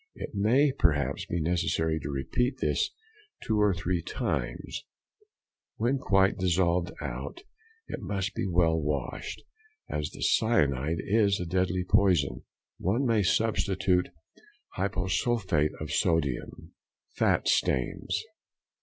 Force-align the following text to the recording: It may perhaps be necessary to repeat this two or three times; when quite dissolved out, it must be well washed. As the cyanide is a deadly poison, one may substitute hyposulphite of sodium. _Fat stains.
It 0.15 0.33
may 0.33 0.71
perhaps 0.71 1.27
be 1.27 1.39
necessary 1.39 1.99
to 1.99 2.09
repeat 2.09 2.57
this 2.57 2.89
two 3.43 3.61
or 3.61 3.71
three 3.71 4.01
times; 4.01 4.83
when 5.75 5.99
quite 5.99 6.39
dissolved 6.39 6.91
out, 7.03 7.43
it 7.87 8.01
must 8.01 8.33
be 8.33 8.47
well 8.47 8.81
washed. 8.81 9.43
As 9.87 10.09
the 10.09 10.23
cyanide 10.23 10.97
is 11.01 11.39
a 11.39 11.45
deadly 11.45 11.83
poison, 11.87 12.41
one 12.79 13.05
may 13.05 13.21
substitute 13.21 14.09
hyposulphite 14.75 15.79
of 15.79 15.91
sodium. 15.91 16.73
_Fat 17.15 17.47
stains. 17.47 18.23